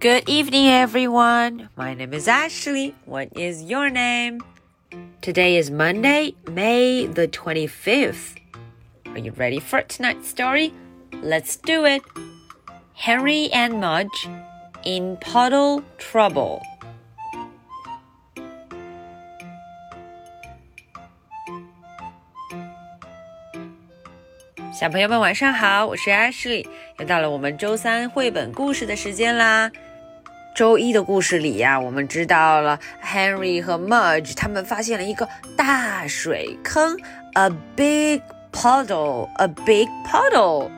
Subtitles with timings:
[0.00, 1.68] Good evening, everyone.
[1.76, 2.94] My name is Ashley.
[3.04, 4.40] What is your name?
[5.20, 8.38] Today is Monday, May the 25th.
[9.06, 10.72] Are you ready for tonight's story?
[11.22, 12.02] Let's do it.
[12.94, 14.28] Henry and Mudge
[14.84, 16.62] in puddle trouble.
[24.80, 26.66] 小朋友们晚上好，我是 Ashley，
[26.98, 29.70] 又到了我们周三绘本故事的时间啦。
[30.56, 36.98] 周一的故事里呀、我们知道了 Henry 和 Mudge 他们发现了一个大水坑
[37.34, 38.22] ，a big
[38.54, 40.70] puddle，a big puddle。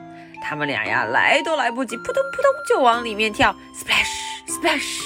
[0.43, 5.01] 他们俩呀来都来不及，扑通扑通就往里面跳，splash splash，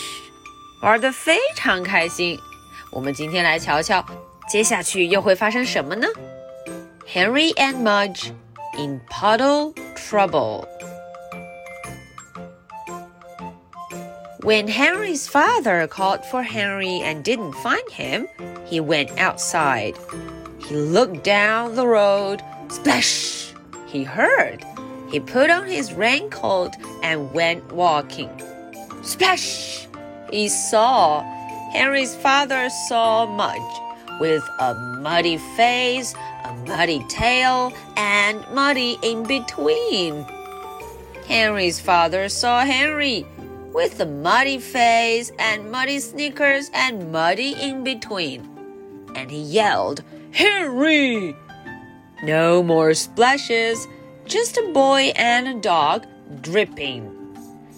[0.81, 2.39] 玩得非常开心。
[2.91, 4.03] 我们今天来瞧瞧，
[4.49, 6.09] 接下去又会发生什么呢
[7.07, 8.33] ？Henry and Mudge。
[8.79, 10.69] In puddle trouble.
[14.43, 18.29] When Henry's father called for Henry and didn't find him,
[18.65, 19.97] he went outside.
[20.59, 22.43] He looked down the road.
[22.69, 23.53] Splash!
[23.87, 24.65] He heard.
[25.11, 28.31] He put on his raincoat and went walking.
[29.03, 29.89] Splash!
[30.31, 31.23] He saw.
[31.73, 36.15] Henry's father saw Mudge with a muddy face,
[36.45, 40.25] a muddy tail, and muddy in between.
[41.27, 43.27] Henry's father saw Henry
[43.73, 48.49] with a muddy face and muddy sneakers and muddy in between.
[49.15, 51.37] And he yelled, Henry!
[52.23, 53.87] No more splashes,
[54.25, 56.07] just a boy and a dog
[56.41, 57.13] dripping.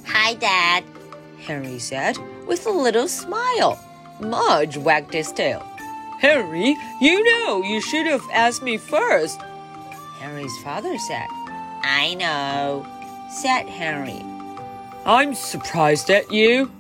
[0.06, 0.84] Hi, Dad,
[1.41, 3.79] Henry said with a little smile.
[4.20, 5.64] Mudge wagged his tail.
[6.19, 9.41] Henry, you know you should have asked me first.
[10.19, 11.28] Henry's father said.
[11.83, 12.84] I know,
[13.30, 14.20] said Henry.
[15.05, 16.70] I'm surprised at you,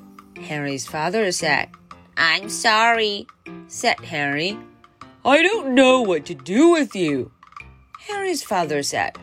[0.42, 1.70] Henry's father said.
[2.16, 3.26] I'm sorry,
[3.68, 4.58] said Henry.
[5.24, 7.30] I don't know what to do with you,
[8.00, 9.16] Henry's father said.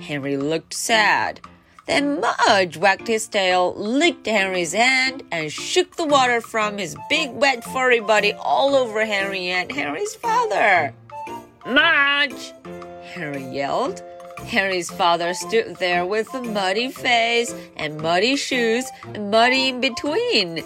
[0.00, 1.40] Henry looked sad.
[1.86, 7.30] Then Mudge wagged his tail, licked Henry's hand, and shook the water from his big
[7.30, 10.94] wet furry body all over Henry and Henry's father.
[11.66, 12.52] Mudge!
[13.12, 14.02] Henry yelled.
[14.46, 20.64] Henry's father stood there with a muddy face and muddy shoes and muddy in between.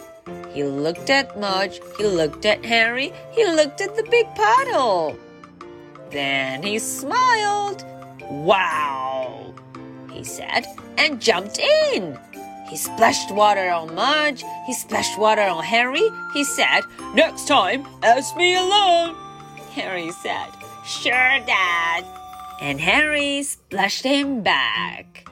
[0.53, 5.17] He looked at Mudge, he looked at Henry, he looked at the big puddle.
[6.11, 7.85] Then he smiled.
[8.31, 9.03] Wow!
[10.25, 10.67] Said,
[10.99, 12.19] and jumped in.
[12.69, 16.09] He splashed water on Mudge, he splashed water on Henry.
[16.33, 16.81] He said,
[17.15, 19.15] Next time, ask me alone.
[19.73, 20.49] Henry said,
[20.87, 22.05] Sure, Dad.
[22.61, 25.29] And Henry splashed him back.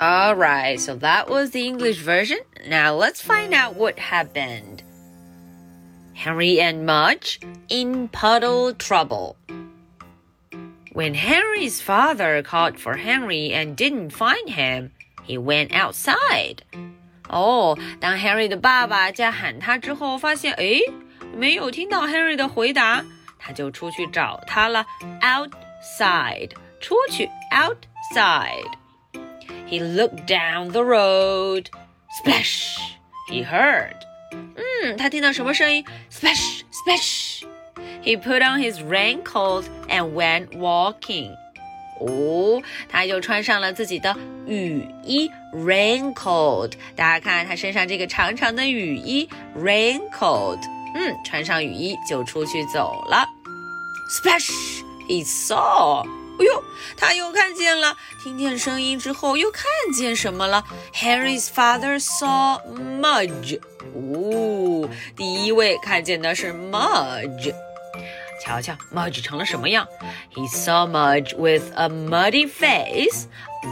[0.00, 2.38] Alright, so that was the English version.
[2.68, 4.84] Now let's find out what happened.
[6.12, 9.37] Henry and Mudge in puddle trouble.
[10.97, 14.91] When Henry's father called for Henry and didn't find him,
[15.25, 16.59] he went outside.
[17.29, 20.81] 哦，当 Henry 的爸爸在喊他之后，发现诶
[21.35, 23.03] 没有听到 Henry 的回答，
[23.39, 24.85] 他就出去找他了。
[25.21, 31.67] Outside，出去，outside。He looked down the road.
[32.21, 32.77] Splash!
[33.31, 33.95] He heard.
[34.31, 35.83] 嗯，他听到什么声音？
[36.11, 36.61] Splash!
[36.71, 37.43] Splash!
[38.07, 41.35] He put on his raincoat and went walking.
[41.99, 44.15] 哦，他就穿上了自己的
[44.45, 46.71] 雨衣 raincoat。
[46.95, 50.59] 大家看他身上这个长长的雨衣 raincoat。
[50.95, 53.25] 嗯，穿上雨衣就出去走了。
[54.09, 54.51] Splash!
[55.07, 56.05] He saw.
[56.39, 56.63] 哎呦，
[56.97, 57.95] 他又看见了。
[58.23, 59.63] 听见声音之后，又看
[59.95, 60.63] 见什么了？
[60.93, 62.59] Harry's father saw
[62.99, 63.59] Mudge.
[63.95, 67.53] 哦，第一位看见的是 Mudge。
[68.41, 69.87] 瞧瞧，Mudge 成了什么样？
[70.33, 73.27] He saw Mudge with a muddy face,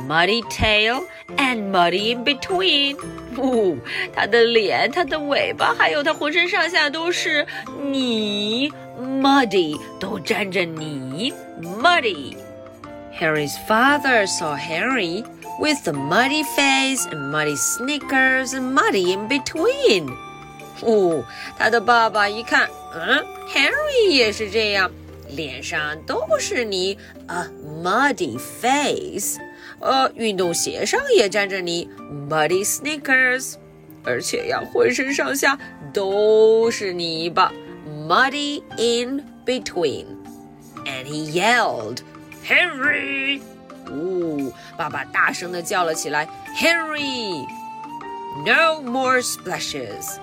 [0.07, 1.03] muddy tail,
[1.37, 2.95] and muddy in between.
[3.35, 3.77] 哦，
[4.15, 7.45] 他的脸、他的尾巴，还有他浑身上下都是
[7.91, 15.23] 泥，muddy，都沾着泥，muddy。Harry's father saw Harry
[15.59, 20.09] with a muddy face and muddy sneakers and muddy in between.
[20.81, 21.23] 哦，
[21.57, 24.89] 他的爸爸一看，嗯，Henry 也是这样，
[25.29, 26.97] 脸上都是泥，
[27.27, 27.47] a
[27.83, 29.37] muddy face。
[29.79, 31.89] 呃，运动鞋上也沾着泥，
[32.29, 33.55] muddy sneakers，
[34.03, 35.57] 而且呀，浑身上下
[35.93, 37.51] 都是泥巴，
[38.07, 41.99] muddy in between。And he yelled,
[42.45, 43.41] Henry！
[43.87, 46.27] 哦，爸爸大声的叫了起来，
[46.57, 50.17] Henry！No more splashes！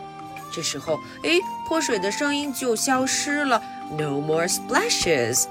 [0.53, 3.62] 这时候，诶，泼水的声音就消失了。
[3.99, 5.45] No more splashes.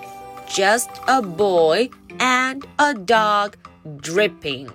[0.49, 1.89] Just a boy
[2.19, 3.53] and a dog
[4.01, 4.69] dripping.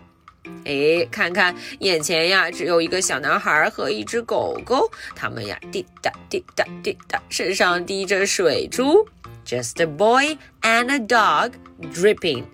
[0.64, 9.06] 哎，看看眼前呀，只有一个小男孩和一只狗狗，他们呀滴答滴答滴答，身上滴着水珠。
[9.44, 11.52] Just a boy and a dog
[11.92, 12.44] dripping.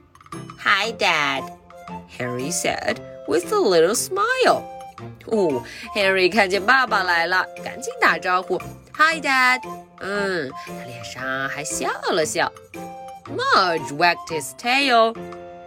[0.59, 1.45] Hi, Dad,
[2.19, 4.63] Harry said with a little smile.
[5.27, 5.63] 哦，
[5.95, 8.59] Harry 看见爸爸来了，赶紧打招呼，
[8.97, 9.61] Hi, Dad。
[10.01, 12.51] 嗯，他脸上还笑了笑。
[13.27, 15.15] Mudge wagged his tail.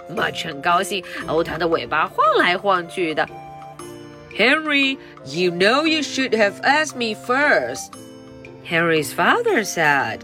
[0.10, 3.28] Mudge 很高兴，哦，他的尾巴晃来晃去的。
[4.38, 7.92] Henry, you know you should have asked me first.
[8.68, 10.20] Henry's father said.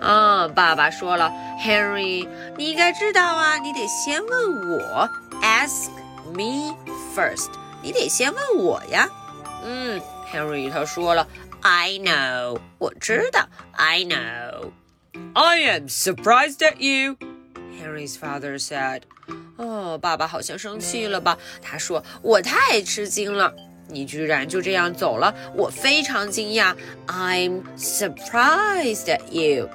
[0.00, 2.26] 啊，爸爸说了，Henry，
[2.56, 5.08] 你应该知道啊，你得先问我，
[5.42, 5.90] ask
[6.32, 6.76] me
[7.14, 7.50] first。
[7.82, 9.08] 你得先问我呀。
[9.64, 10.00] 嗯，
[10.32, 11.26] Henry 他说了，
[11.60, 17.16] I know，我知道，I know。I am surprised at you.
[17.80, 19.02] Henry's father said.
[19.56, 21.38] 哦，爸爸好像生气了吧？
[21.60, 23.54] 他说我太吃惊了，
[23.88, 26.74] 你居然就这样走了，我非常惊讶。
[27.06, 29.68] I'm surprised at you.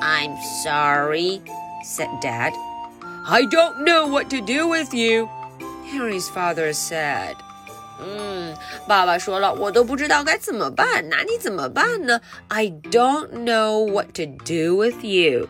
[0.00, 1.42] I'm sorry,
[1.84, 2.52] said Dad.
[3.24, 5.28] I don't know what to do with you.
[5.90, 7.34] Henry's father said.
[8.00, 8.56] 嗯，
[8.88, 12.20] 爸爸说了，我都不知道该怎么办，拿你怎么办呢？
[12.48, 15.48] I don't know what to do with you.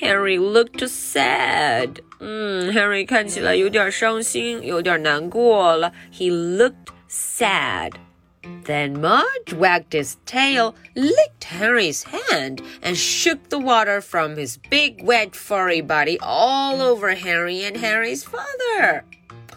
[0.00, 1.98] Henry looked sad.
[2.20, 5.92] 嗯，Henry 看起来有点伤心，有点难过了。
[6.12, 7.92] He looked sad.
[8.64, 15.04] Then Mudge wagged his tail, licked Henry's hand, and shook the water from his big,
[15.04, 19.04] wet, furry body all over Henry and Harry's father.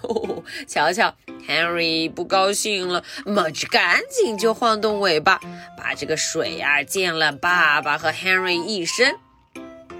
[0.08, 1.14] 哦，瞧瞧
[1.48, 5.40] ，Henry 不高兴了，Mudge 赶紧就晃动尾巴，
[5.76, 9.16] 把这个水呀、啊、溅了爸爸和 Henry 一身。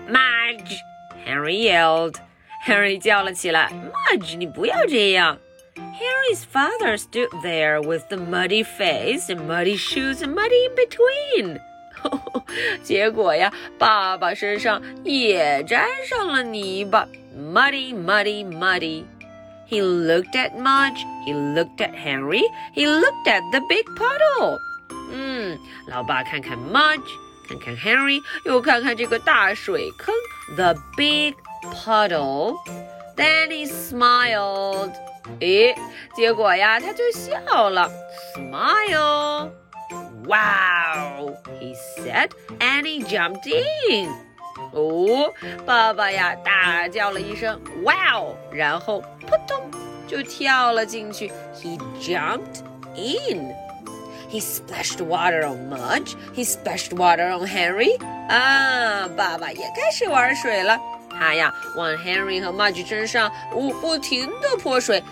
[0.09, 2.15] Mudge，Henry yelled。
[2.67, 5.39] Henry 叫了起来，Mudge，你不要这样。
[5.77, 11.61] Harry's father stood there with the muddy face and muddy shoes and muddy in between.
[12.83, 19.05] 结果呀，爸爸身上也沾上了泥巴，muddy, muddy, muddy.
[19.68, 21.06] He looked at Mudge.
[21.26, 22.44] He looked at Henry.
[22.74, 24.58] He looked at the big puddle.
[25.14, 25.58] 嗯，
[25.88, 27.08] 老爸看看 Mudge，
[27.48, 30.14] 看看 Henry，又看看这个大水坑，
[30.56, 31.36] the big
[31.74, 32.58] puddle.
[33.16, 34.92] Then he smiled.
[35.40, 35.76] 诶，
[36.16, 37.90] 结果呀，他就笑了，
[38.36, 39.52] smile.
[40.26, 42.30] Wow, he said,
[42.60, 44.10] and he jumped in.
[44.76, 45.32] 哦，
[45.66, 49.70] 爸爸呀，大叫了一声 “Wow”，然后扑通
[50.08, 51.32] 就跳了进去。
[51.56, 52.62] He jumped
[52.96, 53.54] in.
[54.32, 56.16] He splashed water on Mudge.
[56.34, 58.00] He splashed water on Henry.
[58.30, 60.80] 啊，爸爸也开始玩水了。
[61.10, 65.04] 他呀，往 Henry 和 Mudge 身上不不停的泼水，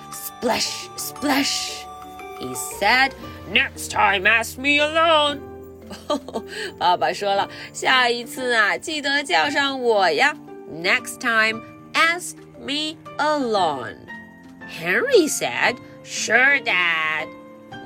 [0.42, 3.12] splash splash。He said,
[3.54, 5.40] "Next time, ask me alone."
[6.79, 10.35] 爸爸说了，下一次啊，记得叫上我呀。
[10.83, 11.61] Next time,
[11.93, 13.97] ask me alone.
[14.69, 17.29] Henry said, "Sure, Dad."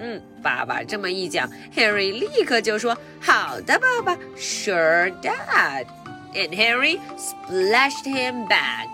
[0.00, 5.86] 嗯，爸爸这么一讲，Henry 立刻就说：“好的，爸爸，Sure, Dad."
[6.34, 8.88] And Henry splashed him back.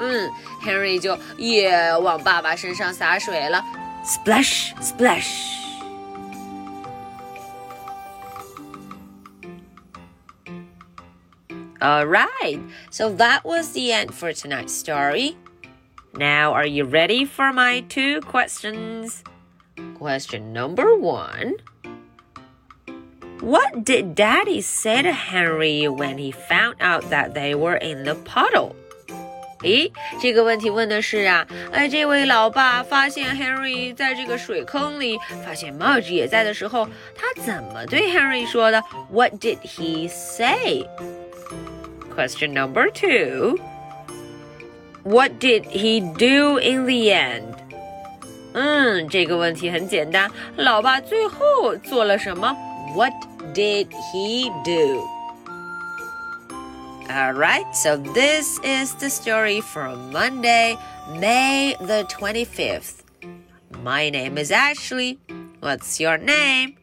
[0.00, 0.28] 嗯
[0.64, 3.64] ，Henry 就也往爸爸身上洒水了
[4.04, 5.61] ，splash, splash.
[11.81, 15.37] All right, so that was the end for tonight's story.
[16.13, 19.23] Now, are you ready for my two questions?
[19.95, 21.53] Question number one
[23.41, 28.15] What did Daddy say to Henry when he found out that they were in the
[28.15, 28.75] puddle?
[29.63, 38.83] 诶，这个问题问的是啊，哎，这位老爸发现 Henry 在这个水坑里，发现 Mudge 也在的时候，他怎么对 Henry 说的？
[39.11, 40.87] What did he say?
[42.13, 43.59] Question number two.
[45.03, 47.53] What did he do in the end?
[48.53, 52.55] 嗯，这个问题很简单，老爸最后做了什么？
[52.95, 53.13] What
[53.53, 55.03] did he do?
[57.09, 60.75] Alright, so this is the story for Monday,
[61.19, 63.03] May the 25th.
[63.83, 65.19] My name is Ashley.
[65.61, 66.75] What's your name?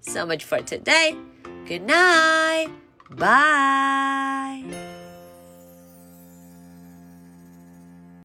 [0.00, 1.14] So much for today.
[1.68, 2.70] Good night.
[3.15, 4.82] Bye.